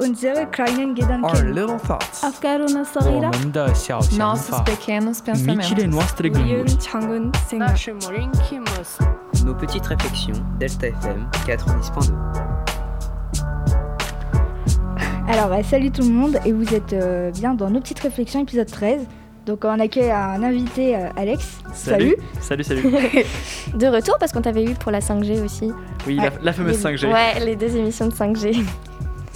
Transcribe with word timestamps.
unsere 0.00 0.46
kleinen 0.50 0.94
Gedanken, 0.94 1.52
nossos 4.18 4.62
pequenos 4.64 5.22
pensamentos, 5.22 5.70
nos 9.44 9.54
petites 9.54 9.86
réflexions, 9.86 10.34
Delta 10.58 10.86
FM 10.88 11.26
90.2. 11.46 12.12
Alors, 15.28 15.48
bah, 15.48 15.62
salut 15.62 15.90
tout 15.92 16.02
le 16.02 16.10
monde, 16.10 16.38
et 16.44 16.52
vous 16.52 16.74
êtes 16.74 16.92
euh, 16.92 17.30
bien 17.30 17.54
dans 17.54 17.70
nos 17.70 17.80
petites 17.80 18.00
réflexions, 18.00 18.40
épisode 18.40 18.66
13. 18.66 19.06
Donc 19.46 19.64
on 19.64 19.80
accueille 19.80 20.10
un 20.10 20.42
invité, 20.42 20.96
euh, 20.96 21.08
Alex. 21.16 21.58
Salut. 21.72 22.16
Salut, 22.40 22.64
salut. 22.64 22.82
salut. 22.82 22.92
de 23.74 23.86
retour 23.86 24.16
parce 24.18 24.32
qu'on 24.32 24.42
t'avait 24.42 24.64
eu 24.64 24.74
pour 24.74 24.92
la 24.92 25.00
5G 25.00 25.42
aussi. 25.42 25.72
Oui, 26.06 26.18
ouais. 26.18 26.24
la, 26.24 26.30
la, 26.42 26.52
fameuse 26.52 26.84
les, 26.84 26.96
5G. 26.96 27.12
Ouais, 27.12 27.44
les 27.44 27.56
deux 27.56 27.74
émissions 27.76 28.06
de 28.06 28.12
5G. 28.12 28.64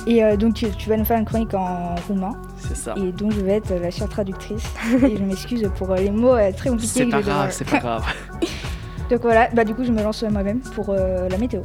Et 0.07 0.23
euh, 0.23 0.37
donc, 0.37 0.55
tu, 0.55 0.69
tu 0.71 0.89
vas 0.89 0.97
nous 0.99 1.05
faire 1.05 1.19
une 1.19 1.25
chronique 1.25 1.55
en 1.55 1.95
roumain, 2.09 2.33
C'est 2.59 2.77
ça. 2.77 2.95
et 2.97 3.11
donc 3.13 3.33
je 3.33 3.41
vais 3.41 3.53
être 3.53 3.73
la 3.75 3.91
chère 3.91 4.09
traductrice. 4.09 4.65
et 5.03 5.17
je 5.17 5.23
m'excuse 5.23 5.71
pour 5.77 5.95
les 5.95 6.11
mots 6.11 6.35
euh, 6.35 6.53
très 6.53 6.69
compliqués. 6.71 6.93
C'est 7.05 7.07
pas 7.07 7.23
grave, 7.23 7.51
c'est 7.51 7.69
pas 7.69 7.79
grave. 7.79 8.05
Donc 9.11 9.21
voilà, 9.23 9.49
bah 9.55 9.65
du 9.65 9.75
coup 9.75 9.85
je 9.85 9.93
me 9.93 10.03
lance 10.03 10.23
moi-même 10.23 10.61
pour 10.61 10.87
euh, 10.91 11.29
la 11.29 11.37
météo. 11.39 11.61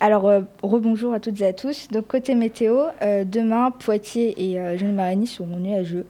Alors 0.00 0.28
euh, 0.28 0.42
rebonjour 0.62 1.14
à 1.14 1.20
toutes 1.20 1.40
et 1.40 1.46
à 1.46 1.52
tous. 1.52 1.88
Donc 1.88 2.06
côté 2.06 2.34
météo, 2.34 2.82
demain 3.24 3.70
Poitiers 3.70 4.34
et 4.50 4.60
euh, 4.60 4.92
Marigny 4.92 5.26
seront 5.26 5.56
nuageux. 5.56 6.06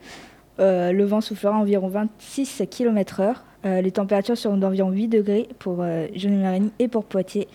Le 0.59 1.03
vent 1.03 1.21
soufflera 1.21 1.55
environ 1.57 1.87
26 1.87 2.63
km/h. 2.69 3.35
Les 3.81 3.91
températures 3.91 4.37
seront 4.37 4.57
d'environ 4.57 4.91
8 4.91 5.07
degrés 5.07 5.47
pour 5.59 5.77
euh, 5.81 6.07
Marigny 6.25 6.71
et 6.79 6.87
pour 6.87 7.05
Poitiers. 7.05 7.47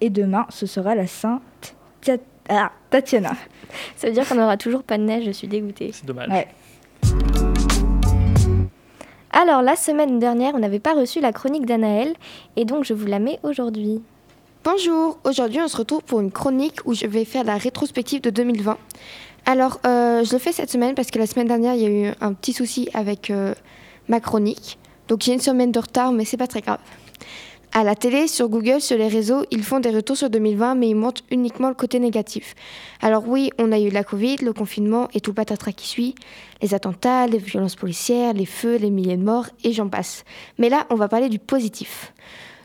Et 0.00 0.10
demain, 0.10 0.44
ce 0.50 0.66
sera 0.66 0.94
la 0.94 1.06
Sainte 1.06 1.40
Tia- 1.40 1.47
ah, 2.48 2.72
Tatiana. 2.90 3.32
Ça 3.96 4.06
veut 4.08 4.12
dire 4.12 4.26
qu'on 4.26 4.36
n'aura 4.36 4.56
toujours 4.56 4.82
pas 4.82 4.96
de 4.98 5.02
neige, 5.02 5.24
je 5.26 5.30
suis 5.30 5.48
dégoûtée. 5.48 5.90
C'est 5.92 6.06
dommage. 6.06 6.28
Ouais. 6.28 6.48
Alors, 9.30 9.62
la 9.62 9.76
semaine 9.76 10.18
dernière, 10.18 10.54
on 10.54 10.58
n'avait 10.58 10.78
pas 10.78 10.94
reçu 10.94 11.20
la 11.20 11.32
chronique 11.32 11.66
d'Anaël, 11.66 12.14
et 12.56 12.64
donc 12.64 12.84
je 12.84 12.94
vous 12.94 13.06
la 13.06 13.18
mets 13.18 13.38
aujourd'hui. 13.42 14.00
Bonjour, 14.64 15.18
aujourd'hui 15.24 15.60
on 15.62 15.68
se 15.68 15.76
retrouve 15.76 16.02
pour 16.02 16.20
une 16.20 16.32
chronique 16.32 16.80
où 16.84 16.92
je 16.92 17.06
vais 17.06 17.24
faire 17.24 17.44
la 17.44 17.56
rétrospective 17.56 18.20
de 18.20 18.30
2020. 18.30 18.76
Alors 19.46 19.80
euh, 19.86 20.24
je 20.24 20.32
le 20.32 20.38
fais 20.38 20.52
cette 20.52 20.70
semaine 20.70 20.94
parce 20.94 21.10
que 21.10 21.18
la 21.18 21.26
semaine 21.26 21.46
dernière 21.46 21.74
il 21.74 21.80
y 21.80 21.86
a 21.86 21.88
eu 21.88 22.12
un 22.20 22.32
petit 22.34 22.52
souci 22.52 22.88
avec 22.92 23.30
euh, 23.30 23.54
ma 24.08 24.20
chronique. 24.20 24.78
Donc 25.06 25.22
j'ai 25.22 25.32
une 25.32 25.40
semaine 25.40 25.72
de 25.72 25.78
retard 25.78 26.12
mais 26.12 26.24
c'est 26.24 26.36
pas 26.36 26.48
très 26.48 26.60
grave. 26.60 26.80
À 27.72 27.84
la 27.84 27.94
télé, 27.94 28.28
sur 28.28 28.48
Google, 28.48 28.80
sur 28.80 28.96
les 28.96 29.08
réseaux, 29.08 29.44
ils 29.50 29.62
font 29.62 29.78
des 29.78 29.90
retours 29.90 30.16
sur 30.16 30.30
2020 30.30 30.74
mais 30.74 30.88
ils 30.88 30.94
montrent 30.94 31.22
uniquement 31.30 31.68
le 31.68 31.74
côté 31.74 31.98
négatif. 31.98 32.54
Alors 33.02 33.28
oui, 33.28 33.50
on 33.58 33.72
a 33.72 33.78
eu 33.78 33.90
la 33.90 34.04
Covid, 34.04 34.36
le 34.36 34.52
confinement 34.52 35.08
et 35.12 35.20
tout 35.20 35.32
le 35.32 35.34
patatras 35.34 35.72
qui 35.72 35.86
suit, 35.86 36.14
les 36.62 36.74
attentats, 36.74 37.26
les 37.26 37.38
violences 37.38 37.76
policières, 37.76 38.32
les 38.32 38.46
feux, 38.46 38.76
les 38.76 38.90
milliers 38.90 39.16
de 39.16 39.24
morts 39.24 39.48
et 39.64 39.72
j'en 39.72 39.88
passe. 39.88 40.24
Mais 40.58 40.70
là, 40.70 40.86
on 40.90 40.94
va 40.94 41.08
parler 41.08 41.28
du 41.28 41.38
positif. 41.38 42.14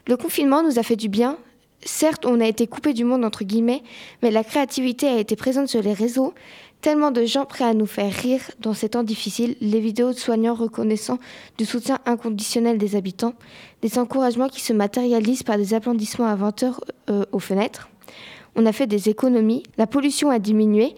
Le 0.08 0.18
confinement 0.18 0.64
nous 0.64 0.80
a 0.80 0.84
fait 0.84 0.96
du 0.96 1.09
bien, 1.09 1.38
Certes, 1.86 2.26
on 2.26 2.40
a 2.40 2.46
été 2.46 2.68
coupé 2.68 2.94
du 2.94 3.04
monde, 3.04 3.26
entre 3.26 3.44
guillemets, 3.44 3.84
mais 4.22 4.31
la 4.31 4.44
créativité 4.44 5.08
a 5.08 5.20
été 5.20 5.36
présente 5.36 5.68
sur 5.68 5.81
les 5.81 5.94
réseaux. 5.94 6.34
Tellement 6.84 7.12
de 7.12 7.23
gens 7.23 7.45
prêts 7.45 7.64
à 7.64 7.73
nous 7.73 7.86
faire 7.86 8.12
rire 8.12 8.42
dans 8.59 8.73
ces 8.73 8.89
temps 8.89 9.03
difficiles, 9.03 9.56
les 9.62 9.80
vidéos 9.80 10.12
de 10.12 10.17
soignants 10.17 10.53
reconnaissant 10.53 11.17
du 11.58 11.64
soutien 11.64 12.00
inconditionnel 12.06 12.78
des 12.78 12.98
habitants, 12.98 13.36
des 13.81 13.98
encouragements 13.98 14.50
qui 14.50 14.59
se 14.59 14.73
matérialisent 14.73 15.44
par 15.44 15.56
des 15.56 15.73
applaudissements 15.73 16.28
à 16.28 16.36
20 16.36 16.64
heures 16.64 16.81
euh, 17.09 17.23
aux 17.31 17.40
fenêtres. 17.40 17.88
On 18.58 18.66
a 18.66 18.73
fait 18.73 18.86
des 18.86 19.08
économies, 19.08 19.64
la 19.78 19.88
pollution 19.88 20.30
a 20.30 20.40
diminué, 20.40 20.94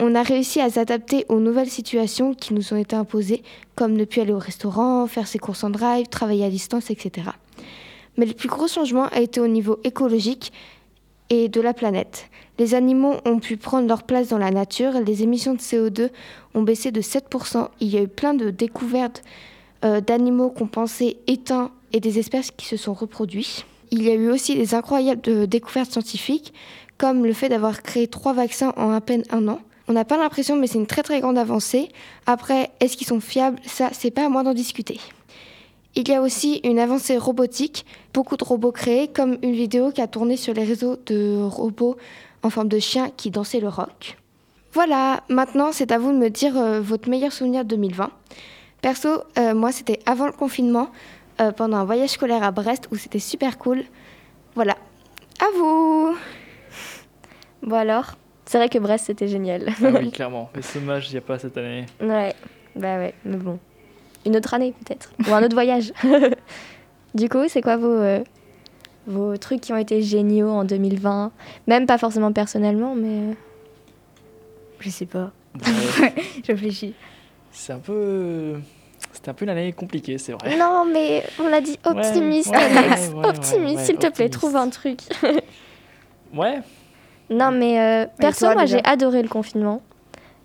on 0.00 0.16
a 0.16 0.24
réussi 0.24 0.60
à 0.60 0.70
s'adapter 0.70 1.24
aux 1.28 1.38
nouvelles 1.38 1.70
situations 1.70 2.34
qui 2.34 2.52
nous 2.52 2.72
ont 2.72 2.76
été 2.76 2.96
imposées, 2.96 3.44
comme 3.76 3.92
ne 3.92 4.04
plus 4.04 4.22
aller 4.22 4.32
au 4.32 4.40
restaurant, 4.40 5.06
faire 5.06 5.28
ses 5.28 5.38
courses 5.38 5.62
en 5.62 5.70
drive, 5.70 6.08
travailler 6.08 6.46
à 6.46 6.50
distance, 6.50 6.90
etc. 6.90 7.28
Mais 8.16 8.26
le 8.26 8.34
plus 8.34 8.48
gros 8.48 8.66
changement 8.66 9.06
a 9.12 9.20
été 9.20 9.38
au 9.38 9.46
niveau 9.46 9.78
écologique 9.84 10.52
et 11.30 11.48
de 11.48 11.60
la 11.60 11.74
planète. 11.74 12.28
Les 12.58 12.74
animaux 12.74 13.14
ont 13.24 13.38
pu 13.38 13.56
prendre 13.56 13.86
leur 13.86 14.02
place 14.02 14.28
dans 14.28 14.38
la 14.38 14.50
nature, 14.50 14.92
les 15.04 15.22
émissions 15.22 15.54
de 15.54 15.60
CO2 15.60 16.10
ont 16.54 16.62
baissé 16.62 16.90
de 16.90 17.00
7%, 17.00 17.68
il 17.80 17.88
y 17.88 17.98
a 17.98 18.02
eu 18.02 18.08
plein 18.08 18.34
de 18.34 18.50
découvertes 18.50 19.22
euh, 19.84 20.00
d'animaux 20.00 20.50
qu'on 20.50 20.66
pensait 20.66 21.18
éteints 21.26 21.70
et 21.92 22.00
des 22.00 22.18
espèces 22.18 22.50
qui 22.50 22.66
se 22.66 22.76
sont 22.76 22.94
reproduits. 22.94 23.64
Il 23.90 24.02
y 24.02 24.10
a 24.10 24.14
eu 24.14 24.30
aussi 24.30 24.54
des 24.54 24.74
incroyables 24.74 25.20
de 25.22 25.46
découvertes 25.46 25.92
scientifiques, 25.92 26.52
comme 26.98 27.24
le 27.24 27.32
fait 27.32 27.48
d'avoir 27.48 27.82
créé 27.82 28.08
trois 28.08 28.32
vaccins 28.32 28.72
en 28.76 28.90
à 28.90 29.00
peine 29.00 29.22
un 29.30 29.46
an. 29.48 29.60
On 29.86 29.92
n'a 29.92 30.04
pas 30.04 30.18
l'impression, 30.18 30.56
mais 30.56 30.66
c'est 30.66 30.78
une 30.78 30.86
très 30.86 31.02
très 31.02 31.20
grande 31.20 31.38
avancée. 31.38 31.88
Après, 32.26 32.70
est-ce 32.80 32.96
qu'ils 32.96 33.06
sont 33.06 33.20
fiables? 33.20 33.58
Ça, 33.64 33.88
c'est 33.92 34.10
pas 34.10 34.26
à 34.26 34.28
moi 34.28 34.42
d'en 34.42 34.52
discuter. 34.52 35.00
Il 35.98 36.08
y 36.08 36.14
a 36.14 36.22
aussi 36.22 36.60
une 36.62 36.78
avancée 36.78 37.18
robotique, 37.18 37.84
beaucoup 38.14 38.36
de 38.36 38.44
robots 38.44 38.70
créés, 38.70 39.08
comme 39.08 39.36
une 39.42 39.50
vidéo 39.50 39.90
qui 39.90 40.00
a 40.00 40.06
tourné 40.06 40.36
sur 40.36 40.54
les 40.54 40.62
réseaux 40.62 40.96
de 41.06 41.42
robots 41.42 41.96
en 42.44 42.50
forme 42.50 42.68
de 42.68 42.78
chien 42.78 43.10
qui 43.16 43.32
dansaient 43.32 43.58
le 43.58 43.66
rock. 43.66 44.16
Voilà, 44.72 45.24
maintenant 45.28 45.72
c'est 45.72 45.90
à 45.90 45.98
vous 45.98 46.12
de 46.12 46.16
me 46.16 46.30
dire 46.30 46.56
euh, 46.56 46.80
votre 46.80 47.08
meilleur 47.08 47.32
souvenir 47.32 47.64
de 47.64 47.70
2020. 47.70 48.12
Perso, 48.80 49.08
euh, 49.38 49.54
moi 49.54 49.72
c'était 49.72 49.98
avant 50.06 50.26
le 50.26 50.32
confinement, 50.32 50.88
euh, 51.40 51.50
pendant 51.50 51.78
un 51.78 51.84
voyage 51.84 52.10
scolaire 52.10 52.44
à 52.44 52.52
Brest 52.52 52.86
où 52.92 52.96
c'était 52.96 53.18
super 53.18 53.58
cool. 53.58 53.82
Voilà, 54.54 54.76
à 55.40 55.46
vous 55.56 56.16
Bon 57.64 57.74
alors, 57.74 58.14
c'est 58.44 58.58
vrai 58.58 58.68
que 58.68 58.78
Brest 58.78 59.06
c'était 59.06 59.26
génial. 59.26 59.72
Ah 59.82 59.88
oui, 60.00 60.10
clairement. 60.12 60.48
Mais 60.54 60.62
c'est 60.62 60.78
dommage, 60.78 61.08
il 61.10 61.14
n'y 61.14 61.18
a 61.18 61.22
pas 61.22 61.40
cette 61.40 61.58
année. 61.58 61.86
ouais, 62.00 62.36
bah 62.76 62.98
ouais, 62.98 63.14
mais 63.24 63.36
bon. 63.36 63.58
Une 64.28 64.36
autre 64.36 64.52
année 64.52 64.74
peut-être, 64.84 65.10
ou 65.26 65.32
un 65.32 65.42
autre 65.42 65.54
voyage. 65.54 65.90
du 67.14 67.28
coup, 67.30 67.48
c'est 67.48 67.62
quoi 67.62 67.78
vos, 67.78 67.86
euh, 67.90 68.22
vos 69.06 69.36
trucs 69.38 69.62
qui 69.62 69.72
ont 69.72 69.76
été 69.78 70.02
géniaux 70.02 70.50
en 70.50 70.64
2020 70.64 71.32
Même 71.66 71.86
pas 71.86 71.96
forcément 71.96 72.30
personnellement, 72.30 72.94
mais... 72.94 73.30
euh, 73.30 73.32
Je 74.80 74.90
sais 74.90 75.06
pas. 75.06 75.32
Je 76.44 76.52
réfléchis. 76.52 76.94
c'est 77.50 77.72
un 77.72 77.78
peu. 77.78 78.56
C'était 79.12 79.30
un 79.30 79.34
peu 79.34 79.44
une 79.46 79.50
année 79.50 79.72
compliquée, 79.72 80.18
c'est 80.18 80.32
vrai. 80.32 80.56
Non, 80.58 80.84
mais 80.84 81.24
on 81.40 81.48
l'a 81.48 81.62
dit 81.62 81.78
optimiste, 81.84 82.50
ouais, 82.50 82.56
Alex. 82.56 83.08
ouais, 83.08 83.14
ouais, 83.14 83.26
optimiste, 83.28 83.76
ouais, 83.78 83.84
s'il 83.86 83.96
te 83.96 84.08
plaît, 84.12 84.28
trouve 84.28 84.54
un 84.56 84.68
truc. 84.68 85.00
Ouais, 86.34 86.60
non, 87.30 87.50
mais 87.50 87.80
euh, 87.80 88.06
perso, 88.18 88.44
toi, 88.46 88.54
moi 88.54 88.66
j'ai 88.66 88.84
adoré 88.84 89.22
le 89.22 89.28
confinement. 89.28 89.80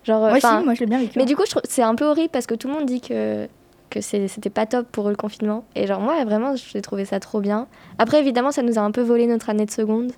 Genre, 0.04 0.20
Moi 0.20 0.36
aussi, 0.36 0.64
moi 0.64 0.74
je 0.74 0.80
l'ai 0.80 0.86
bien 0.86 0.98
vécu. 0.98 1.18
Mais 1.18 1.24
du 1.26 1.36
coup, 1.36 1.44
c'est 1.64 1.82
un 1.82 1.94
peu 1.94 2.04
horrible 2.06 2.30
parce 2.30 2.46
que 2.46 2.54
tout 2.54 2.68
le 2.68 2.74
monde 2.74 2.86
dit 2.86 3.00
que, 3.00 3.46
que 3.94 4.00
c'était 4.00 4.50
pas 4.50 4.66
top 4.66 4.86
pour 4.90 5.06
eux 5.06 5.10
le 5.10 5.16
confinement. 5.16 5.64
Et 5.74 5.86
genre, 5.86 6.00
moi, 6.00 6.24
vraiment, 6.24 6.54
j'ai 6.56 6.82
trouvé 6.82 7.04
ça 7.04 7.20
trop 7.20 7.40
bien. 7.40 7.66
Après, 7.98 8.18
évidemment, 8.20 8.50
ça 8.52 8.62
nous 8.62 8.78
a 8.78 8.82
un 8.82 8.90
peu 8.90 9.02
volé 9.02 9.26
notre 9.26 9.50
année 9.50 9.64
de 9.66 9.70
seconde. 9.70 10.12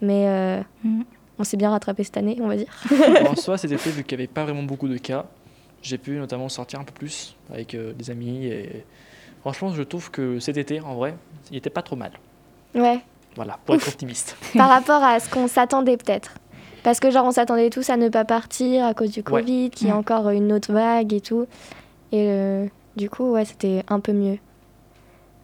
Mais 0.00 0.26
euh, 0.28 0.60
Mhm. 0.82 1.04
on 1.38 1.44
s'est 1.44 1.56
bien 1.56 1.70
rattrapé 1.70 2.04
cette 2.04 2.16
année, 2.16 2.36
on 2.42 2.48
va 2.48 2.56
dire. 2.56 2.72
en 3.28 3.34
soi, 3.36 3.56
cet 3.58 3.72
été, 3.72 3.90
vu 3.90 4.04
qu'il 4.04 4.18
n'y 4.18 4.24
avait 4.24 4.32
pas 4.32 4.44
vraiment 4.44 4.62
beaucoup 4.64 4.88
de 4.88 4.98
cas, 4.98 5.24
j'ai 5.82 5.98
pu 5.98 6.12
notamment 6.12 6.48
sortir 6.48 6.80
un 6.80 6.84
peu 6.84 6.92
plus 6.92 7.36
avec 7.50 7.74
euh, 7.74 7.92
des 7.92 8.10
amis. 8.10 8.46
Et 8.46 8.84
franchement, 9.40 9.72
je 9.72 9.82
trouve 9.82 10.10
que 10.10 10.38
cet 10.40 10.56
été, 10.56 10.80
en 10.80 10.94
vrai, 10.94 11.14
il 11.50 11.56
était 11.56 11.70
pas 11.70 11.82
trop 11.82 11.96
mal. 11.96 12.12
Ouais, 12.74 13.00
Voilà, 13.36 13.58
pour 13.64 13.74
être 13.76 13.86
optimiste. 13.88 14.36
par 14.56 14.68
rapport 14.68 15.02
à 15.02 15.20
ce 15.20 15.30
qu'on 15.30 15.46
s'attendait 15.48 15.96
peut-être. 15.96 16.34
Parce 16.82 17.00
que, 17.00 17.10
genre, 17.10 17.24
on 17.24 17.30
s'attendait 17.30 17.70
tous 17.70 17.88
à 17.88 17.96
ne 17.96 18.08
pas 18.10 18.24
partir 18.26 18.84
à 18.84 18.92
cause 18.94 19.10
du 19.10 19.20
Ouais. 19.20 19.24
Covid, 19.40 19.70
qu'il 19.70 19.86
y 19.88 19.90
a 19.90 19.94
Ouais. 19.94 19.98
encore 20.00 20.28
une 20.30 20.52
autre 20.52 20.70
vague 20.72 21.14
et 21.14 21.20
tout. 21.20 21.46
Et 22.12 22.26
euh, 22.28 22.66
du 22.96 23.10
coup, 23.10 23.32
ouais, 23.32 23.44
c'était 23.44 23.82
un 23.88 24.00
peu 24.00 24.12
mieux. 24.12 24.38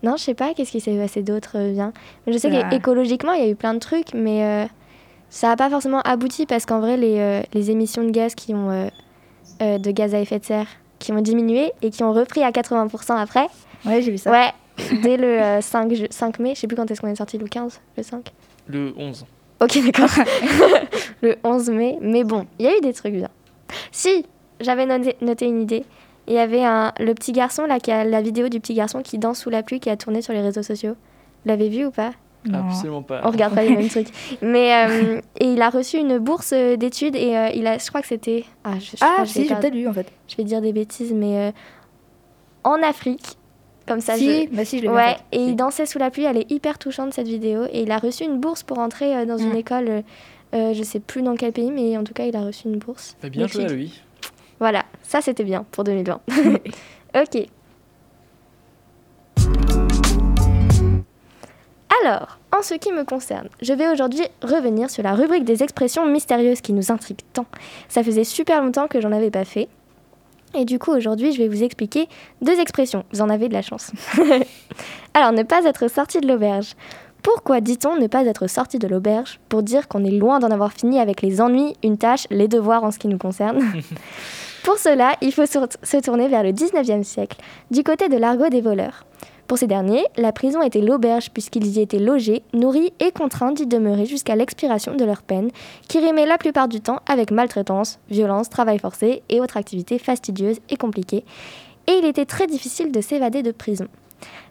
Non, 0.02 0.16
je 0.16 0.22
sais 0.24 0.34
pas, 0.34 0.54
qu'est-ce 0.54 0.70
qui 0.70 0.80
s'est 0.80 0.96
passé 0.96 1.22
d'autre 1.22 1.52
euh, 1.56 1.72
bien. 1.72 1.92
Mais 2.26 2.32
je 2.32 2.38
sais 2.38 2.50
Ouais. 2.50 2.64
qu'écologiquement, 2.70 3.32
il 3.32 3.44
y 3.44 3.46
a 3.46 3.50
eu 3.50 3.54
plein 3.56 3.74
de 3.74 3.78
trucs, 3.80 4.14
mais 4.14 4.44
euh, 4.44 4.66
ça 5.28 5.48
n'a 5.48 5.56
pas 5.56 5.68
forcément 5.68 6.00
abouti 6.00 6.46
parce 6.46 6.64
qu'en 6.64 6.80
vrai, 6.80 6.96
les, 6.96 7.18
euh, 7.18 7.42
les 7.52 7.70
émissions 7.70 8.02
de 8.02 8.10
gaz 8.10 8.34
qui 8.34 8.54
ont 8.54 8.70
euh, 8.70 8.86
euh, 9.62 9.78
de 9.78 9.90
gaz 9.90 10.14
à 10.14 10.20
effet 10.20 10.38
de 10.38 10.44
serre 10.44 10.66
qui 10.98 11.12
ont 11.12 11.20
diminué 11.20 11.72
et 11.82 11.90
qui 11.90 12.02
ont 12.02 12.12
repris 12.12 12.42
à 12.42 12.50
80% 12.50 13.16
après. 13.16 13.46
Ouais, 13.84 14.00
j'ai 14.02 14.10
vu 14.10 14.18
ça. 14.18 14.30
Ouais, 14.30 14.50
dès 15.02 15.16
le 15.18 15.26
euh, 15.40 15.60
5, 15.60 15.92
ju- 15.94 16.06
5 16.10 16.38
mai, 16.38 16.54
je 16.54 16.60
sais 16.60 16.66
plus 16.66 16.76
quand 16.76 16.90
est-ce 16.90 17.00
qu'on 17.00 17.08
est 17.08 17.14
sorti, 17.16 17.36
le 17.38 17.46
15, 17.46 17.80
le 17.96 18.02
5. 18.02 18.32
Le 18.68 18.94
11. 18.96 19.26
Ok, 19.62 19.78
d'accord. 19.84 20.08
le 21.22 21.36
11 21.44 21.70
mai. 21.70 21.98
Mais 22.00 22.24
bon, 22.24 22.46
il 22.58 22.64
y 22.66 22.68
a 22.68 22.76
eu 22.76 22.80
des 22.80 22.92
trucs 22.94 23.12
bien. 23.14 23.28
Si, 23.92 24.24
j'avais 24.60 24.86
noté, 24.86 25.16
noté 25.20 25.46
une 25.46 25.60
idée. 25.62 25.84
Il 26.30 26.34
y 26.34 26.38
avait 26.38 26.64
un, 26.64 26.92
le 27.00 27.12
petit 27.14 27.32
garçon, 27.32 27.66
là, 27.66 27.80
qui 27.80 27.90
a 27.90 28.04
la 28.04 28.22
vidéo 28.22 28.48
du 28.48 28.60
petit 28.60 28.72
garçon 28.74 29.02
qui 29.02 29.18
danse 29.18 29.40
sous 29.40 29.50
la 29.50 29.62
pluie 29.62 29.80
qui 29.80 29.90
a 29.90 29.96
tourné 29.96 30.22
sur 30.22 30.32
les 30.32 30.40
réseaux 30.40 30.62
sociaux. 30.62 30.92
Vous 30.92 31.48
l'avez 31.50 31.68
vu 31.68 31.84
ou 31.86 31.90
pas? 31.90 32.12
Non. 32.46 32.60
Absolument 32.68 33.02
pas. 33.02 33.20
On 33.24 33.30
regarde 33.30 33.54
pas 33.54 33.62
les 33.64 33.76
mêmes 33.76 33.88
trucs. 33.88 34.08
Mais 34.40 34.72
euh, 34.88 35.20
et 35.40 35.44
il 35.52 35.60
a 35.60 35.68
reçu 35.70 35.98
une 35.98 36.18
bourse 36.18 36.52
euh, 36.54 36.76
d'études 36.76 37.16
et 37.16 37.36
euh, 37.36 37.48
il 37.54 37.66
a, 37.66 37.76
je 37.78 37.86
crois 37.88 38.00
que 38.00 38.06
c'était. 38.06 38.44
Ah, 38.64 38.78
je, 38.78 38.84
je 38.92 38.96
Ah, 39.02 39.22
que 39.22 39.28
je 39.28 39.34
vais 39.34 39.40
si, 39.42 39.48
j'ai 39.48 39.54
peut-être 39.56 39.74
vu 39.74 39.86
en 39.88 39.92
fait. 39.92 40.06
je 40.28 40.36
vais 40.36 40.44
dire 40.44 40.60
des 40.62 40.72
bêtises, 40.72 41.12
mais 41.12 41.48
euh, 41.48 41.52
en 42.64 42.82
Afrique, 42.82 43.36
comme 43.86 44.00
ça. 44.00 44.14
si, 44.14 44.44
je- 44.46 44.54
bah 44.54 44.64
si, 44.64 44.78
je 44.78 44.82
l'ai 44.84 44.88
Ouais, 44.88 45.16
et 45.32 45.38
Si. 45.38 45.46
il 45.48 45.56
dansait 45.56 45.84
sous 45.86 45.98
la 45.98 46.10
pluie, 46.10 46.24
elle 46.24 46.38
est 46.38 46.50
hyper 46.50 46.78
touchante 46.78 47.12
cette 47.12 47.28
vidéo. 47.28 47.64
Et 47.72 47.82
il 47.82 47.90
a 47.90 47.98
reçu 47.98 48.24
une 48.24 48.38
bourse 48.38 48.62
pour 48.62 48.78
entrer 48.78 49.14
euh, 49.16 49.24
dans 49.26 49.36
une 49.38 49.52
Mm. 49.52 49.56
école 49.56 50.02
je 50.52 50.82
sais 50.82 50.98
plus 51.00 51.22
dans 51.22 51.36
quel 51.36 51.52
pays, 51.52 51.70
mais 51.70 51.96
en 51.96 52.02
tout 52.04 52.12
cas, 52.14 52.24
il 52.24 52.34
a 52.36 52.40
reçu 52.42 52.66
une 52.68 52.78
bourse. 52.78 53.16
Bah, 53.22 53.28
bien 53.28 53.46
joué 53.46 53.64
à 53.66 53.68
lui. 53.68 54.00
Voilà, 54.60 54.84
ça 55.02 55.20
c'était 55.22 55.44
bien 55.44 55.64
pour 55.72 55.84
2020. 55.84 56.20
ok. 57.16 57.46
Alors, 62.04 62.38
en 62.56 62.62
ce 62.62 62.74
qui 62.74 62.92
me 62.92 63.04
concerne, 63.04 63.48
je 63.60 63.72
vais 63.72 63.88
aujourd'hui 63.88 64.22
revenir 64.42 64.90
sur 64.90 65.02
la 65.02 65.14
rubrique 65.14 65.44
des 65.44 65.62
expressions 65.62 66.06
mystérieuses 66.06 66.60
qui 66.60 66.72
nous 66.72 66.92
intriguent 66.92 67.24
tant. 67.32 67.46
Ça 67.88 68.02
faisait 68.02 68.24
super 68.24 68.62
longtemps 68.62 68.86
que 68.86 69.00
j'en 69.00 69.12
avais 69.12 69.30
pas 69.30 69.44
fait. 69.44 69.68
Et 70.54 70.64
du 70.64 70.78
coup, 70.78 70.92
aujourd'hui, 70.92 71.32
je 71.32 71.38
vais 71.38 71.48
vous 71.48 71.62
expliquer 71.62 72.08
deux 72.42 72.58
expressions. 72.58 73.04
Vous 73.12 73.20
en 73.20 73.30
avez 73.30 73.48
de 73.48 73.54
la 73.54 73.62
chance. 73.62 73.92
Alors, 75.14 75.32
ne 75.32 75.42
pas 75.42 75.64
être 75.64 75.88
sorti 75.88 76.20
de 76.20 76.26
l'auberge. 76.26 76.74
Pourquoi 77.22 77.60
dit-on 77.60 77.96
ne 77.96 78.06
pas 78.06 78.24
être 78.24 78.46
sorti 78.46 78.78
de 78.78 78.88
l'auberge 78.88 79.38
Pour 79.48 79.62
dire 79.62 79.86
qu'on 79.86 80.04
est 80.04 80.10
loin 80.10 80.38
d'en 80.38 80.50
avoir 80.50 80.72
fini 80.72 80.98
avec 80.98 81.22
les 81.22 81.40
ennuis, 81.40 81.76
une 81.82 81.98
tâche, 81.98 82.26
les 82.30 82.48
devoirs 82.48 82.82
en 82.82 82.90
ce 82.90 82.98
qui 82.98 83.08
nous 83.08 83.18
concerne? 83.18 83.60
Pour 84.64 84.76
cela, 84.76 85.16
il 85.22 85.32
faut 85.32 85.46
se 85.46 86.00
tourner 86.02 86.28
vers 86.28 86.42
le 86.42 86.52
19e 86.52 87.02
siècle, 87.02 87.38
du 87.70 87.82
côté 87.82 88.08
de 88.08 88.16
l'argot 88.16 88.50
des 88.50 88.60
voleurs. 88.60 89.06
Pour 89.50 89.58
ces 89.58 89.66
derniers, 89.66 90.04
la 90.16 90.32
prison 90.32 90.62
était 90.62 90.80
l'auberge 90.80 91.30
puisqu'ils 91.30 91.66
y 91.66 91.80
étaient 91.80 91.98
logés, 91.98 92.44
nourris 92.52 92.92
et 93.00 93.10
contraints 93.10 93.52
d'y 93.52 93.66
demeurer 93.66 94.06
jusqu'à 94.06 94.36
l'expiration 94.36 94.94
de 94.94 95.04
leur 95.04 95.22
peine, 95.22 95.50
qui 95.88 95.98
rimait 95.98 96.26
la 96.26 96.38
plupart 96.38 96.68
du 96.68 96.80
temps 96.80 97.00
avec 97.08 97.32
maltraitance, 97.32 97.98
violence, 98.10 98.48
travail 98.48 98.78
forcé 98.78 99.22
et 99.28 99.40
autres 99.40 99.56
activités 99.56 99.98
fastidieuses 99.98 100.60
et 100.68 100.76
compliquées, 100.76 101.24
et 101.88 101.92
il 101.92 102.04
était 102.04 102.26
très 102.26 102.46
difficile 102.46 102.92
de 102.92 103.00
s'évader 103.00 103.42
de 103.42 103.50
prison. 103.50 103.88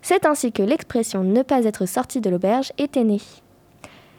C'est 0.02 0.26
ainsi 0.26 0.52
que 0.52 0.64
l'expression 0.64 1.24
ne 1.24 1.44
pas 1.44 1.64
être 1.64 1.86
sorti 1.86 2.20
de 2.20 2.30
l'auberge 2.30 2.74
était 2.78 3.04
née. 3.04 3.22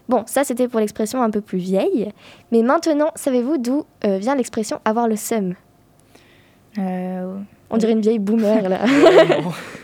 Bon, 0.08 0.22
ça 0.26 0.44
c'était 0.44 0.68
pour 0.68 0.80
l'expression 0.80 1.20
un 1.22 1.30
peu 1.30 1.40
plus 1.40 1.58
vieille, 1.58 2.10
mais 2.52 2.62
maintenant, 2.62 3.10
savez-vous 3.16 3.58
d'où 3.58 3.84
euh, 4.04 4.18
vient 4.18 4.34
l'expression 4.34 4.80
avoir 4.84 5.08
le 5.08 5.16
seum? 5.16 5.56
Euh, 6.78 7.36
On 7.70 7.76
dirait 7.76 7.92
une 7.92 8.00
vieille 8.00 8.18
boomer 8.18 8.68
là. 8.68 8.80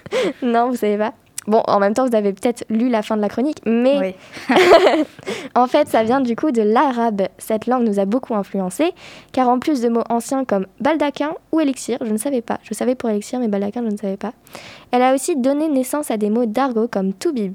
Non. 0.43 0.71
vous 0.71 0.77
savez 0.77 0.99
pas. 0.99 1.13
Bon, 1.47 1.63
en 1.69 1.79
même 1.79 1.95
temps, 1.95 2.07
vous 2.07 2.17
avez 2.17 2.33
peut-être 2.33 2.65
lu 2.71 2.89
la 2.89 3.03
fin 3.03 3.17
de 3.17 3.21
la 3.21 3.29
chronique, 3.29 3.61
mais 3.65 4.17
oui. 4.49 4.57
en 5.55 5.69
fait, 5.69 5.87
ça 5.87 6.03
vient 6.03 6.21
du 6.21 6.35
coup 6.35 6.51
de 6.51 6.63
l'arabe. 6.63 7.23
Cette 7.39 7.69
langue 7.69 7.87
nous 7.87 8.01
a 8.01 8.05
beaucoup 8.05 8.35
influencé, 8.35 8.93
car 9.31 9.49
en 9.49 9.61
plus 9.61 9.81
de 9.81 9.89
mots 9.89 10.03
anciens 10.09 10.45
comme 10.45 10.67
baldaquin 10.81 11.35
ou 11.53 11.61
élixir, 11.61 11.99
je 12.01 12.11
ne 12.11 12.17
savais 12.17 12.43
pas. 12.43 12.59
Je 12.65 12.75
savais 12.75 12.97
pour 12.97 13.11
élixir, 13.11 13.39
mais 13.39 13.47
baldaquin, 13.47 13.83
je 13.85 13.93
ne 13.93 13.97
savais 13.97 14.17
pas. 14.17 14.33
Elle 14.91 15.03
a 15.03 15.15
aussi 15.15 15.37
donné 15.37 15.69
naissance 15.69 16.11
à 16.11 16.17
des 16.17 16.31
mots 16.31 16.47
d'argot 16.47 16.89
comme 16.89 17.13
toubib. 17.13 17.55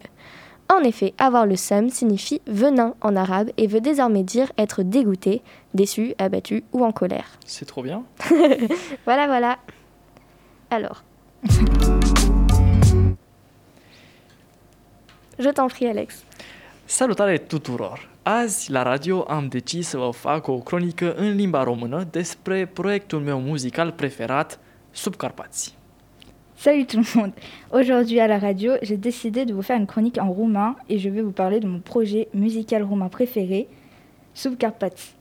En 0.71 0.83
effet, 0.83 1.13
avoir 1.17 1.45
le 1.45 1.57
seum 1.57 1.89
signifie 1.89 2.39
venin 2.47 2.95
en 3.01 3.17
arabe 3.17 3.49
et 3.57 3.67
veut 3.67 3.81
désormais 3.81 4.23
dire 4.23 4.53
être 4.57 4.83
dégoûté, 4.83 5.41
déçu, 5.73 6.15
abattu 6.17 6.63
ou 6.71 6.85
en 6.85 6.93
colère. 6.93 7.25
C'est 7.45 7.65
trop 7.65 7.83
bien. 7.83 8.03
Voilà, 9.05 9.27
voilà. 9.27 9.57
Alors. 10.69 11.03
Je 15.37 15.49
t'en 15.49 15.67
prie, 15.67 15.87
Alex. 15.87 16.23
Salutare 16.85 17.37
tuturor! 17.37 18.07
Azi, 18.23 18.71
la 18.71 18.83
radio, 18.83 19.25
am 19.27 19.47
decis 19.47 19.87
să 19.87 19.97
vă 19.97 20.09
fac 20.11 20.47
o 20.47 20.57
cronică 20.57 21.13
în 21.15 21.35
limba 21.35 21.63
română 21.63 22.07
despre 22.11 22.65
proiectul 22.65 23.19
meu 23.19 23.39
muzical 23.39 23.91
preferat, 23.91 24.59
Subcarpați. 24.91 25.80
Salut 26.61 26.85
tout 26.85 26.97
le 26.97 27.19
monde. 27.19 27.31
Aujourd'hui 27.71 28.19
à 28.19 28.27
la 28.27 28.37
radio, 28.37 28.73
j'ai 28.83 28.95
décidé 28.95 29.45
de 29.45 29.53
vous 29.55 29.63
faire 29.63 29.77
une 29.79 29.87
chronique 29.87 30.19
en 30.19 30.31
roumain 30.31 30.75
et 30.89 30.99
je 30.99 31.09
vais 31.09 31.23
vous 31.23 31.31
parler 31.31 31.59
de 31.59 31.65
mon 31.65 31.79
projet 31.79 32.27
musical 32.35 32.83
roumain 32.83 33.09
préféré, 33.09 33.67
Subcarpați. 34.35 35.15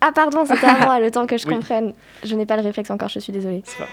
Ah, 0.00 0.12
pardon, 0.14 0.44
c'était 0.46 0.66
à 0.66 0.78
moi, 0.86 1.00
le 1.00 1.10
temps 1.10 1.26
que 1.26 1.36
je 1.36 1.48
Oui. 1.48 1.54
comprenne. 1.54 1.94
Je 2.22 2.36
n'ai 2.36 2.46
pas 2.46 2.56
le 2.56 2.62
réflexe 2.62 2.92
encore, 2.92 3.08
je 3.08 3.18
suis 3.18 3.32
désolée. 3.32 3.62
C'est 3.64 3.78
pas 3.78 3.88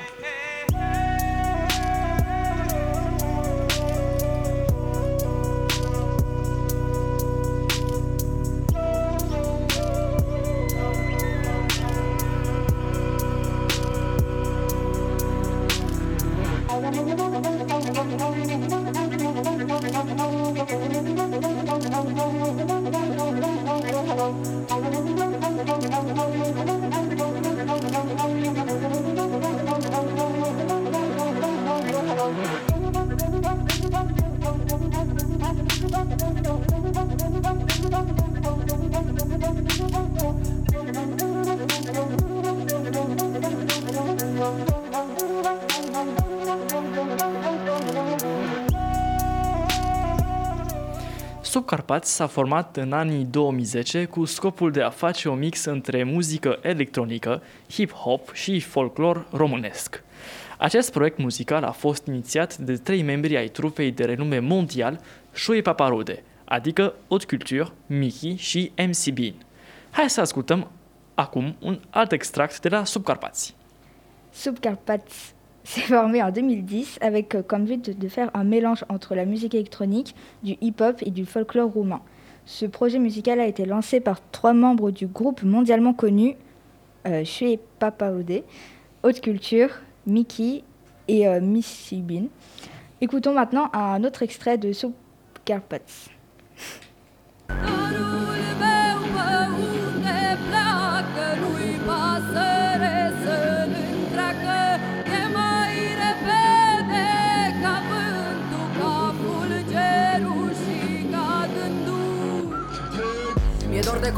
Subcarpați 51.90 52.16
s-a 52.16 52.28
format 52.28 52.78
în 52.78 52.94
anii 52.94 53.26
2010 53.26 54.06
cu 54.06 54.26
scopul 54.26 54.72
de 54.72 54.82
a 54.82 54.90
face 54.90 55.30
o 55.30 55.34
mix 55.34 55.66
între 55.66 56.04
muzică 56.04 56.60
electronică, 56.62 57.42
hip-hop 57.72 58.34
și 58.34 58.60
folclor 58.60 59.28
românesc. 59.32 60.04
Acest 60.58 60.92
proiect 60.92 61.18
muzical 61.18 61.64
a 61.64 61.72
fost 61.72 62.06
inițiat 62.08 62.58
de 62.58 62.76
trei 62.76 63.02
membri 63.02 63.38
ai 63.38 63.48
trupei 63.48 63.92
de 63.92 64.06
renume 64.06 64.40
mondial 64.40 65.00
Șoie 65.34 65.62
Paparude, 65.62 66.24
adică 66.46 66.94
Haute 67.08 67.26
Culture, 67.26 67.68
Mickey 67.86 68.36
și 68.36 68.72
MC 68.88 69.14
Bean. 69.14 69.36
Hai 69.92 70.10
să 70.10 70.22
ascultăm 70.22 70.72
acum 71.14 71.56
un 71.60 71.80
alt 71.90 72.12
extract 72.12 72.62
de 72.62 72.70
la 72.70 72.84
Subcarpați. 72.84 73.56
Subcarpați 74.32 75.34
s'est 75.64 75.82
formé 75.82 76.22
en 76.24 76.32
2010 76.32 77.00
avec 77.02 77.36
euh, 77.36 77.42
comme 77.42 77.66
but 77.66 77.98
de, 77.98 78.08
faire 78.08 78.32
un 78.34 78.44
mélange 78.44 78.86
entre 78.90 79.16
la 79.16 79.26
musique 79.26 79.56
électronique, 79.56 80.16
du 80.44 80.58
hip-hop 80.62 80.98
et 81.02 81.12
du 81.12 81.26
folklore 81.26 81.70
roumain. 81.70 82.02
Ce 82.46 82.66
projet 82.66 83.00
musical 83.00 83.40
a 83.40 83.46
été 83.46 83.66
lancé 83.66 84.00
par 84.00 84.20
trois 84.32 84.54
membres 84.54 84.92
du 84.92 85.08
groupe 85.08 85.44
mondialement 85.44 85.94
connu, 85.94 86.36
euh, 87.08 87.24
Shue 87.24 87.60
Papaode, 87.80 88.44
Haute 89.04 89.22
Culture, 89.22 89.70
Mickey 90.08 90.64
et 91.08 91.28
euh, 91.28 91.42
Missy 91.42 92.02
Bean. 92.02 92.28
Écoutons 93.02 93.34
maintenant 93.34 93.70
un 93.74 94.04
autre 94.04 94.24
extrait 94.24 94.58
de 94.58 94.74
Subcarpați. 94.74 96.10
Darul 97.50 97.79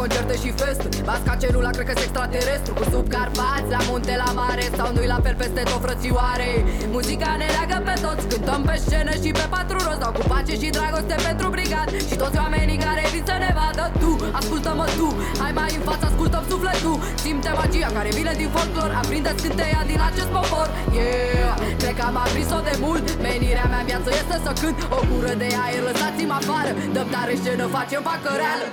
concerte 0.01 0.35
și 0.43 0.49
festuri 0.61 0.95
Basca 1.09 1.33
celula, 1.41 1.71
cred 1.75 1.87
că 1.89 1.93
extraterestru 2.07 2.71
Cu 2.79 2.85
subcarpați, 2.93 3.69
la 3.75 3.81
munte, 3.87 4.13
la 4.23 4.29
mare 4.39 4.65
Sau 4.79 4.87
nu-i 4.95 5.09
la 5.13 5.19
fel 5.25 5.35
peste 5.43 5.61
tot 5.71 5.81
frățioare? 5.85 6.49
Muzica 6.95 7.31
ne 7.41 7.47
leagă 7.55 7.77
pe 7.87 7.95
toți 8.05 8.23
Cântăm 8.31 8.61
pe 8.69 8.75
scenă 8.85 9.13
și 9.21 9.29
pe 9.39 9.45
patru 9.55 9.77
roți 9.85 10.01
Dau 10.03 10.11
cu 10.17 10.23
pace 10.31 10.53
și 10.61 10.67
dragoste 10.77 11.15
pentru 11.27 11.47
brigad. 11.55 11.89
Și 12.09 12.15
toți 12.21 12.37
oamenii 12.43 12.79
care 12.85 13.01
vin 13.13 13.23
să 13.29 13.35
ne 13.43 13.51
vadă 13.59 13.83
Tu, 14.01 14.11
ascultă-mă 14.39 14.87
tu 14.97 15.07
Hai 15.41 15.53
mai 15.59 15.71
în 15.77 15.83
față, 15.89 16.03
ascultăm 16.11 16.43
sufletul. 16.51 16.95
Simte 17.23 17.51
magia 17.59 17.89
care 17.97 18.09
vine 18.17 18.33
din 18.41 18.49
folclor 18.55 18.89
Aprinde 19.01 19.31
scânteia 19.39 19.81
din 19.91 19.99
acest 20.09 20.29
popor. 20.37 20.67
Yeah, 20.97 21.55
cred 21.81 21.93
că 21.97 22.03
am 22.09 22.17
aprins-o 22.25 22.59
de 22.69 22.75
mult 22.85 23.03
Menirea 23.25 23.67
mea 23.71 23.81
în 23.83 23.87
viață 23.91 24.09
este 24.21 24.37
să 24.45 24.51
cânt. 24.61 24.79
O 24.97 24.99
gură 25.09 25.33
de 25.41 25.49
aer, 25.63 25.81
lăsați-mă 25.87 26.35
afară 26.41 26.71
Dăm 26.95 27.07
tare 27.13 27.33
scenă, 27.41 27.63
facem 27.77 28.01
facă 28.09 28.29
reală 28.41 28.67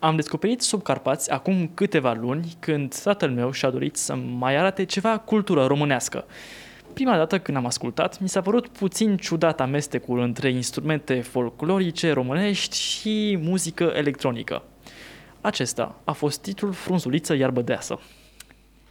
Am 0.00 0.16
descoperit 0.16 0.60
Subcarpați 0.60 1.30
acum 1.30 1.70
câteva 1.74 2.12
luni 2.12 2.56
când 2.58 2.94
tatăl 3.02 3.30
meu 3.30 3.50
și-a 3.50 3.70
dorit 3.70 3.96
să 3.96 4.14
mai 4.14 4.56
arate 4.56 4.84
ceva 4.84 5.18
cultură 5.18 5.64
românească. 5.64 6.24
Prima 6.92 7.16
dată 7.16 7.38
când 7.38 7.56
am 7.56 7.66
ascultat, 7.66 8.20
mi 8.20 8.28
s-a 8.28 8.40
părut 8.40 8.68
puțin 8.68 9.16
ciudat 9.16 9.60
amestecul 9.60 10.18
între 10.20 10.50
instrumente 10.50 11.20
folclorice 11.20 12.12
românești 12.12 12.76
și 12.76 13.38
muzică 13.42 13.92
electronică. 13.94 14.62
Acesta 15.40 15.94
a 16.04 16.12
fost 16.12 16.42
titlul 16.42 16.72
Frunzuliță 16.72 17.34
iarbă 17.34 17.60
deasă. 17.62 18.00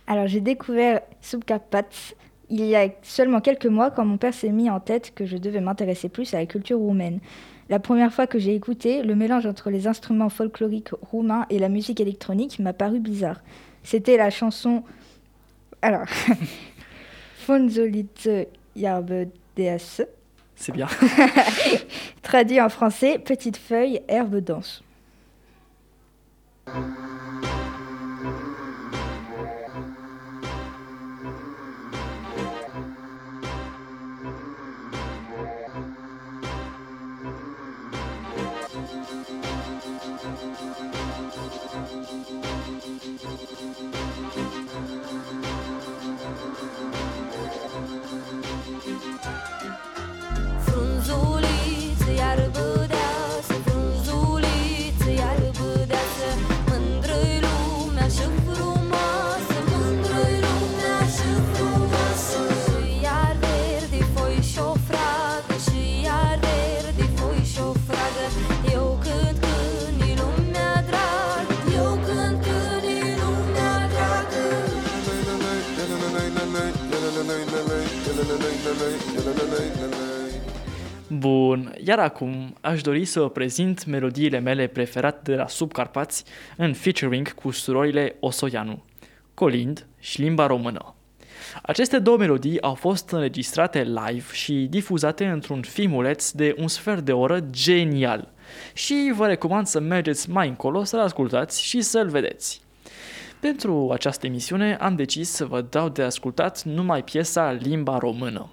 Alors 0.03 0.31
j'ai 0.31 0.41
découvert 0.41 1.03
Subcarpats 1.19 2.15
il 2.49 2.65
y 2.65 2.75
a 2.75 2.89
seulement 3.01 3.41
quelques 3.41 3.71
mois 3.71 3.91
quand 3.91 4.05
mon 4.05 4.17
père 4.17 4.33
s'est 4.33 4.51
mis 4.51 4.69
en 4.69 4.79
tête 4.79 5.11
que 5.15 5.25
je 5.25 5.37
devais 5.37 5.61
m'intéresser 5.61 6.09
plus 6.09 6.33
à 6.33 6.39
la 6.39 6.45
culture 6.45 6.79
roumaine. 6.79 7.19
La 7.69 7.79
première 7.79 8.11
fois 8.11 8.25
que 8.25 8.39
j'ai 8.39 8.55
écouté, 8.55 9.03
le 9.03 9.15
mélange 9.15 9.45
entre 9.45 9.69
les 9.69 9.87
instruments 9.87 10.29
folkloriques 10.29 10.91
roumains 11.01 11.45
et 11.51 11.59
la 11.59 11.69
musique 11.69 11.99
électronique 11.99 12.57
m'a 12.59 12.73
paru 12.73 12.99
bizarre. 12.99 13.41
C'était 13.83 14.17
la 14.17 14.31
chanson... 14.31 14.83
Alors, 15.81 16.07
Fonzolitze 17.45 18.47
Yarbe 18.75 19.27
C'est 20.55 20.71
bien. 20.71 20.87
traduit 22.21 22.59
en 22.59 22.69
français 22.69 23.19
Petite 23.19 23.57
feuille, 23.57 24.01
herbe 24.07 24.37
dense. 24.37 24.83
Bun, 81.07 81.75
iar 81.83 81.99
acum 81.99 82.55
aș 82.61 82.81
dori 82.81 83.05
să 83.05 83.19
vă 83.19 83.29
prezint 83.29 83.85
melodiile 83.85 84.39
mele 84.39 84.67
preferate 84.67 85.31
de 85.31 85.35
la 85.35 85.47
Subcarpați 85.47 86.23
în 86.57 86.73
featuring 86.73 87.33
cu 87.33 87.51
surorile 87.51 88.15
Osoianu, 88.19 88.83
Colind 89.33 89.85
și 89.99 90.21
limba 90.21 90.47
română. 90.47 90.93
Aceste 91.61 91.99
două 91.99 92.17
melodii 92.17 92.61
au 92.61 92.73
fost 92.73 93.09
înregistrate 93.09 93.83
live 93.83 94.25
și 94.31 94.53
difuzate 94.53 95.25
într-un 95.25 95.61
filmuleț 95.61 96.31
de 96.31 96.55
un 96.57 96.67
sfert 96.67 97.01
de 97.01 97.11
oră 97.11 97.39
genial. 97.49 98.31
Și 98.73 99.13
vă 99.15 99.27
recomand 99.27 99.67
să 99.67 99.79
mergeți 99.79 100.29
mai 100.29 100.47
încolo 100.47 100.83
să-l 100.83 100.99
ascultați 100.99 101.63
și 101.63 101.81
să-l 101.81 102.09
vedeți. 102.09 102.61
Pentru 103.39 103.89
această 103.91 104.25
emisiune 104.25 104.75
am 104.75 104.95
decis 104.95 105.29
să 105.29 105.45
vă 105.45 105.61
dau 105.61 105.89
de 105.89 106.01
ascultat 106.01 106.63
numai 106.63 107.03
piesa 107.03 107.51
limba 107.51 107.97
română. 107.97 108.49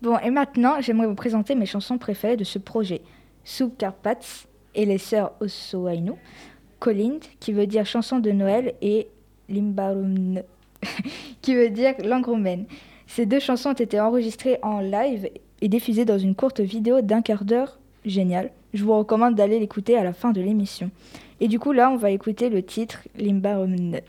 Bon, 0.00 0.16
et 0.22 0.30
maintenant, 0.30 0.82
j'aimerais 0.82 1.06
vous 1.06 1.14
présenter 1.14 1.54
mes 1.54 1.68
chansons 1.68 1.98
préférées 1.98 2.36
de 2.36 2.44
ce 2.44 2.58
projet. 2.58 3.00
Subcarpats 3.42 4.46
et 4.74 4.86
les 4.86 4.98
sœurs 4.98 5.32
Osoainu, 5.40 6.12
Colind, 6.78 7.20
qui 7.38 7.52
veut 7.52 7.66
dire 7.66 7.84
chanson 7.84 8.18
de 8.18 8.30
Noël, 8.30 8.74
et 8.80 9.08
Limbarumne, 9.48 10.42
qui 11.42 11.54
veut 11.54 11.70
dire 11.70 11.94
langue 12.04 12.26
roumaine. 12.26 12.64
Ces 13.06 13.26
deux 13.26 13.40
chansons 13.40 13.70
ont 13.70 13.84
été 13.84 14.00
enregistrées 14.00 14.58
en 14.62 14.80
live 14.80 15.28
et 15.60 15.68
diffusées 15.68 16.04
dans 16.04 16.18
une 16.18 16.34
courte 16.34 16.60
vidéo 16.60 17.00
d'un 17.00 17.22
quart 17.22 17.44
d'heure. 17.44 17.78
Génial. 18.04 18.50
Je 18.72 18.84
vous 18.84 18.96
recommande 18.96 19.34
d'aller 19.34 19.58
l'écouter 19.58 19.96
à 19.96 20.04
la 20.04 20.12
fin 20.12 20.32
de 20.32 20.40
l'émission. 20.40 20.90
Et 21.40 21.48
du 21.48 21.58
coup, 21.58 21.72
là, 21.72 21.90
on 21.90 21.96
va 21.96 22.10
écouter 22.10 22.50
le 22.50 22.62
titre 22.62 23.08
Limbarumne. 23.16 23.94
Hai, 23.94 24.04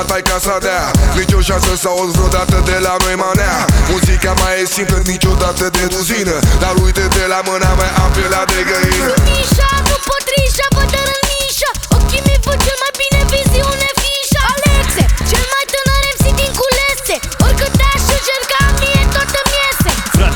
bada 0.00 0.06
bine 0.06 0.06
tai 0.06 0.22
ca 0.22 0.38
să 0.40 0.58
dea 0.60 0.90
Nici 1.14 1.32
o 1.32 1.40
șansă 1.40 1.76
să 1.76 1.88
auzi 1.88 2.16
vreodată 2.16 2.62
de 2.64 2.78
la 2.82 2.96
noi 3.04 3.14
manea. 3.14 3.64
Muzica 3.90 4.32
mai 4.32 4.62
e 4.62 4.66
simplă 4.66 5.02
niciodată 5.04 5.68
de 5.70 5.86
duzină. 5.86 6.38
Dar 6.60 6.74
uite 6.84 7.06
de 7.16 7.24
la 7.28 7.40
mâna 7.44 7.74
mea 7.74 7.92
am 8.02 8.10
pielea 8.10 8.44
de 8.44 8.60
găină. 8.70 9.14
Mișa, 9.24 9.70
cu 9.88 9.96
potrișa, 10.08 10.66
vă 10.76 10.84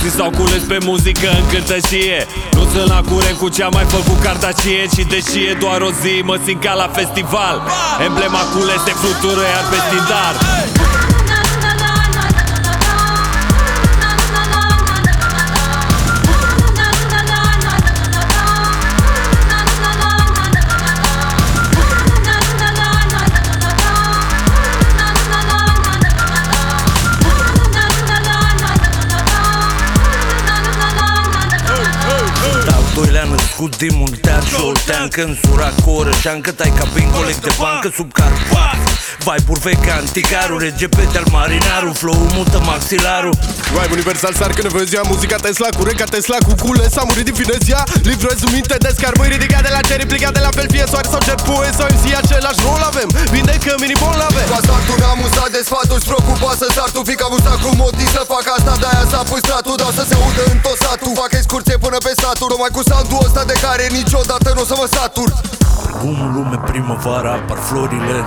iese 0.05 0.17
Frații 0.17 0.19
s-au 0.19 0.31
cules 0.31 0.63
pe 0.63 0.79
muzică 0.85 1.29
în 1.39 1.45
cântășie. 1.53 2.27
Nu 2.53 2.63
sunt 2.73 2.89
la 2.89 3.01
curent 3.11 3.39
cu 3.39 3.49
ce-a 3.49 3.69
mai 3.69 3.85
făcut 3.85 4.19
Cardacie 4.23 4.87
Și 4.95 5.03
deși 5.05 5.39
e 5.51 5.57
doar 5.61 5.81
o 5.81 5.91
zi, 6.03 6.23
mă 6.25 6.37
simt 6.45 6.61
ca 6.65 6.75
la 6.75 6.89
festival. 6.99 7.57
Emblema 8.07 8.43
culese 8.53 8.93
flutură 9.01 9.43
iar 9.53 9.65
pe 9.71 9.79
stindar 9.87 10.35
de 33.77 33.87
muntean 33.93 34.43
și 34.43 34.61
oltean 34.61 35.09
Că 35.09 35.21
în 35.21 35.37
suracoră 35.43 36.11
și-am 36.21 36.41
cât 36.41 36.61
ai 36.61 36.73
ca 36.79 36.85
pe 36.95 37.09
colec 37.13 37.37
de 37.37 37.55
bancă 37.59 37.89
sub 37.95 38.13
carpat 38.13 38.84
Vai 39.25 39.41
burveca 39.49 39.95
anticarul 40.03 40.59
Rege 40.65 40.89
al 41.21 41.27
marinarul 41.37 41.95
Flow-ul 42.01 42.31
mută 42.39 42.59
maxilarul. 42.73 43.35
Vibe 43.75 43.93
universal 43.99 44.35
sar 44.41 44.51
când 44.57 44.69
vezi 44.77 44.97
Muzica 45.11 45.39
Tesla 45.45 45.69
cure 45.77 45.93
ca 46.01 46.07
Tesla 46.15 46.39
cu 46.47 46.53
cule 46.63 46.85
S-a 46.95 47.03
murit 47.09 47.25
din 47.29 47.37
finezia. 47.41 47.81
Livrez 48.09 48.39
un 48.47 48.53
minte 48.59 48.77
de 48.85 48.91
scarbăi 48.97 49.29
Ridicat 49.35 49.63
de 49.67 49.71
la 49.77 49.81
cer, 49.89 50.01
implicat 50.07 50.33
de 50.39 50.43
la 50.47 50.53
fel 50.57 50.67
Fie 50.75 50.85
soare 50.93 51.09
sau 51.13 51.21
cer 51.27 51.39
pue 51.47 51.69
sau 51.79 51.87
MC 51.95 52.05
Același 52.23 52.61
rol 52.67 52.83
avem. 52.91 53.09
Vindecă 53.35 53.73
mini-bol 53.83 54.21
avem 54.29 54.47
Ca 54.53 54.59
startul 54.67 54.97
n-am 55.03 55.21
usat 55.27 55.51
de 55.57 55.61
sfaturi 55.69 56.05
Preocupa 56.11 56.51
să 56.61 56.67
startul 56.75 57.03
Fic 57.09 57.21
am 57.27 57.33
usat 57.39 57.59
cu 57.65 57.71
motiv 57.83 58.09
să 58.17 58.23
fac 58.33 58.47
asta 58.57 58.73
De-aia 58.83 59.05
s-a 59.13 59.23
pus 59.29 59.41
stratul 59.47 59.75
Dau 59.81 59.93
să 59.99 60.05
se 60.09 60.15
audă 60.23 60.43
în 60.53 60.59
tot 60.65 60.79
satul 60.85 61.13
Fac 61.21 61.33
excursie 61.41 61.77
până 61.85 61.99
pe 62.07 62.13
statul 62.21 62.49
Numai 62.53 62.73
cu 62.77 62.83
soundul 62.91 63.21
ăsta 63.27 63.43
de 63.51 63.57
care 63.65 63.85
niciodată 63.99 64.49
nu 64.57 64.63
o 64.65 64.67
să 64.71 64.75
mă 64.81 64.87
satur 64.95 65.31
Acum 65.95 66.17
în 66.27 66.33
lume 66.37 66.59
primăvara 66.71 67.33
apar 67.33 67.59
florile 67.69 68.19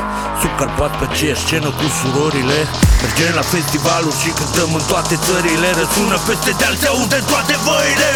Sub 0.41 0.53
Carpat 0.59 0.91
pe 0.99 1.05
aceeași 1.09 1.43
scenă 1.45 1.69
cu 1.77 1.85
surorile. 1.97 2.59
Mergem 3.01 3.33
la 3.39 3.45
festivaluri 3.53 4.21
și 4.23 4.29
cântăm 4.37 4.69
în 4.79 4.83
toate 4.91 5.15
țările 5.27 5.67
Răsună 5.79 6.17
peste 6.27 6.51
deal, 6.59 6.75
se 6.81 6.87
aude 6.87 7.19
toate 7.31 7.55
văile 7.67 8.11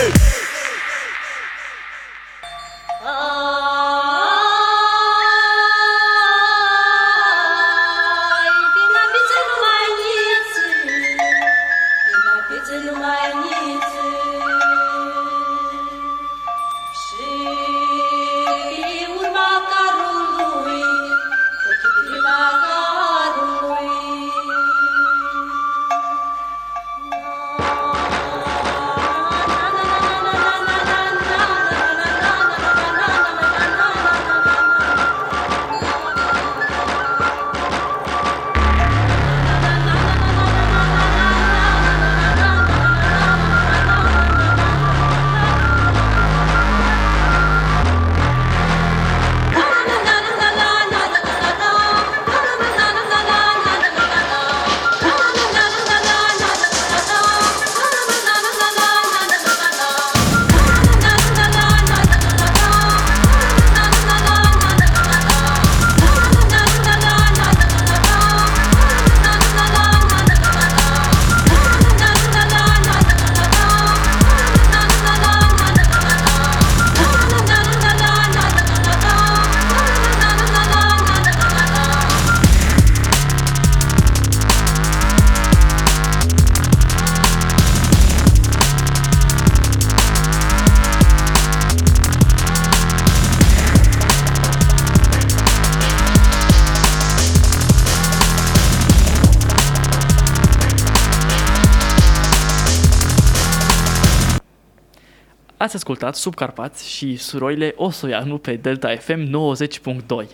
Ați 105.72 105.80
ascultat 105.80 106.16
Subcarpați 106.16 106.90
și 106.90 107.16
surorile 107.16 107.74
Osoianu 107.78 108.38
pe 108.38 108.56
Delta 108.56 108.96
FM 108.96 109.20
90.2. 109.24 110.25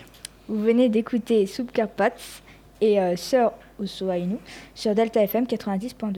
Vous 0.46 0.64
venez 0.64 0.88
d'écouter 0.88 1.46
Subcarpats 1.46 2.20
et 2.80 2.98
euh, 2.98 3.16
Sœur 3.16 3.52
Osoainu 3.82 4.38
sur 4.74 4.94
Delta 4.94 5.20
FM 5.22 5.44
90.2. 5.44 6.16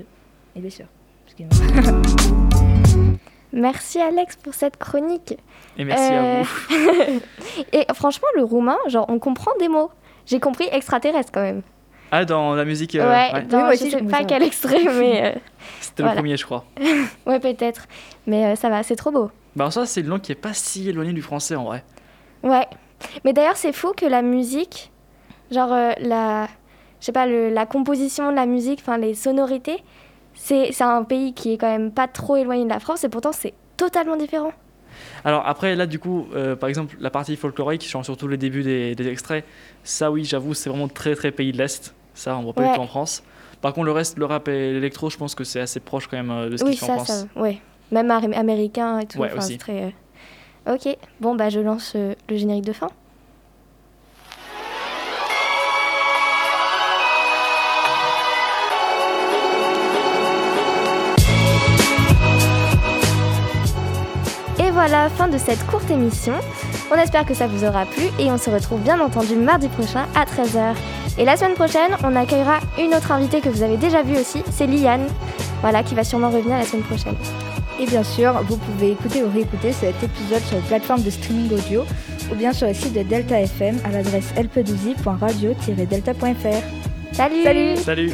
Et 0.55 0.61
les 0.63 0.71
sœurs. 0.71 0.87
excusez-moi. 1.27 2.01
Merci 3.53 3.99
Alex 4.01 4.37
pour 4.37 4.55
cette 4.55 4.77
chronique. 4.79 5.35
Et 5.77 5.85
merci 5.85 6.13
à 6.13 6.23
Euh, 6.23 6.43
vous. 6.43 7.21
Et 7.79 7.85
franchement, 7.95 8.29
le 8.37 8.43
roumain, 8.45 8.79
genre, 8.87 9.05
on 9.11 9.19
comprend 9.19 9.53
des 9.59 9.69
mots. 9.69 9.91
J'ai 10.25 10.41
compris 10.41 10.67
extraterrestre 10.73 11.31
quand 11.35 11.43
même. 11.43 11.61
Ah, 12.13 12.25
dans 12.25 12.55
la 12.55 12.65
musique. 12.65 12.95
euh, 12.97 13.09
ouais, 13.09 13.33
ouais. 13.33 13.43
dans- 13.45 13.59
Oui, 13.59 13.63
moi 13.65 13.73
aussi, 13.75 13.91
je 13.91 13.99
j'ai 13.99 14.05
sais 14.05 14.11
pas 14.11 14.25
quel 14.25 14.43
extrait, 14.43 14.85
mais 14.99 15.35
euh, 15.37 15.39
C'était 15.81 16.03
voilà. 16.03 16.17
le 16.17 16.21
premier, 16.23 16.37
je 16.37 16.45
crois. 16.45 16.65
ouais, 17.27 17.39
peut-être. 17.41 17.87
Mais 18.27 18.47
euh, 18.47 18.57
ça 18.57 18.69
va, 18.69 18.83
c'est 18.83 18.97
trop 18.97 19.11
beau. 19.13 19.31
Bah, 19.57 19.67
en 19.67 19.71
soi, 19.71 19.87
c'est 19.87 20.01
une 20.01 20.09
langue 20.09 20.21
qui 20.21 20.33
est 20.33 20.37
pas 20.37 20.53
si 20.55 20.89
éloignée 20.89 21.13
du 21.13 21.23
français 21.23 21.55
en 21.57 21.65
vrai. 21.65 21.85
Ouais. 22.43 22.67
Mais 23.25 23.33
d'ailleurs, 23.33 23.57
c'est 23.57 23.73
fou 23.73 23.93
que 23.97 24.07
la 24.07 24.23
musique, 24.23 24.91
genre 25.51 25.73
euh, 25.73 25.93
la, 26.01 26.47
je 27.01 27.07
sais 27.07 27.13
pas, 27.13 27.27
le- 27.27 27.49
la 27.51 27.67
composition 27.67 28.31
de 28.31 28.37
la 28.37 28.47
musique, 28.47 28.81
enfin 28.83 28.99
les 28.99 29.15
sonorités, 29.15 29.83
c'est 30.35 30.71
c'est 30.73 30.85
un 30.85 31.03
pays 31.05 31.33
qui 31.35 31.53
est 31.55 31.59
quand 31.59 31.71
même 31.71 31.93
pas 31.93 32.09
trop 32.09 32.37
éloigné 32.37 32.65
de 32.65 32.69
la 32.71 32.81
France 32.81 33.05
et 33.05 33.09
pourtant 33.09 33.33
c'est 33.33 33.55
totalement 33.77 34.17
différent. 34.17 34.53
Alors 35.25 35.47
après, 35.47 35.77
là, 35.77 35.87
du 35.87 35.99
coup, 35.99 36.27
euh, 36.35 36.57
par 36.57 36.69
exemple, 36.69 36.97
la 37.01 37.11
partie 37.11 37.37
folklorique, 37.37 37.83
surtout 37.83 38.27
le 38.29 38.37
début 38.37 38.63
des, 38.63 38.95
des 38.95 39.09
extraits, 39.09 39.45
ça, 39.85 40.11
oui, 40.11 40.25
j'avoue, 40.25 40.53
c'est 40.55 40.69
vraiment 40.69 40.89
très 40.89 41.15
très 41.15 41.31
pays 41.31 41.53
de 41.53 41.59
l'Est. 41.59 41.95
Ça, 42.21 42.37
on 42.37 42.43
voit 42.43 42.53
pas 42.53 42.69
du 42.69 42.75
tout 42.75 42.81
en 42.83 42.87
France. 42.87 43.23
Par 43.63 43.73
contre, 43.73 43.87
le 43.87 43.93
reste, 43.93 44.19
le 44.19 44.27
rap 44.27 44.47
et 44.49 44.73
l'électro, 44.75 45.09
je 45.09 45.17
pense 45.17 45.35
que 45.35 45.43
c'est 45.43 45.59
assez 45.61 45.81
proche 45.81 46.07
quand 46.07 46.19
même 46.19 46.31
euh, 46.31 46.51
de 46.51 46.57
ce 46.59 46.65
oui, 46.65 46.73
qu'ils 46.73 46.81
font 46.81 46.93
en 46.93 46.99
ça, 46.99 47.05
France. 47.05 47.27
ça, 47.35 47.41
ouais. 47.41 47.59
Même 47.91 48.11
américain 48.11 48.99
et 48.99 49.07
tout. 49.07 49.19
Ouais, 49.19 49.29
enfin, 49.33 49.39
aussi. 49.39 49.57
très. 49.57 49.85
euh, 50.69 50.75
Ok. 50.75 50.97
Bon 51.23 51.35
bah 51.35 51.49
je 51.49 51.61
lance 51.61 51.95
euh, 51.97 52.15
le 52.29 52.37
générique 52.37 52.67
de 52.67 52.75
fin. 52.75 52.89
Et 64.59 64.71
voilà, 64.71 65.09
fin 65.11 65.29
de 65.29 65.39
cette 65.39 65.65
courte 65.67 65.91
émission. 65.91 66.35
On 66.93 66.97
espère 66.97 67.25
que 67.25 67.35
ça 67.35 67.47
vous 67.47 67.65
aura 67.65 67.87
plu 67.87 68.05
et 68.19 68.31
on 68.31 68.37
se 68.39 68.51
retrouve 68.51 68.81
bien 68.81 69.01
entendu 69.01 69.37
mardi 69.37 69.69
prochain 69.69 70.07
à 70.15 70.25
13h. 70.25 70.75
Et 71.21 71.25
la 71.27 71.37
semaine 71.37 71.53
prochaine, 71.53 71.93
on 72.03 72.17
accueillera 72.17 72.61
une 72.79 72.95
autre 72.95 73.13
invitée 73.13 73.43
que 73.43 73.51
vous 73.51 73.63
avez 73.63 73.77
déjà 73.77 74.03
vue 74.03 74.17
aussi, 74.17 74.43
c'est 74.51 74.67
Liane, 74.67 75.07
voilà, 75.61 75.83
qui 75.83 75.95
va 75.95 76.03
sûrement 76.03 76.31
revenir 76.31 76.57
la 76.57 76.65
semaine 76.65 76.85
prochaine. 76.85 77.17
Et 77.79 77.85
bien 77.85 78.03
sûr, 78.03 78.33
vous 78.49 78.57
pouvez 78.57 78.93
écouter 78.93 79.23
ou 79.23 79.31
réécouter 79.31 79.73
cet 79.73 80.03
épisode 80.03 80.41
sur 80.45 80.57
les 80.57 80.63
plateformes 80.63 81.03
de 81.03 81.11
streaming 81.11 81.53
audio 81.53 81.85
ou 82.33 82.37
bien 82.37 82.55
sur 82.55 82.69
le 82.69 82.73
site 82.73 82.95
de 82.95 83.03
Delta 83.03 83.39
FM 83.39 83.77
à 83.85 83.91
l'adresse 83.91 84.33
lp12i.radio-delta.fr. 84.35 86.63
Salut 87.13 87.43
Salut 87.45 87.77
Salut 87.77 88.13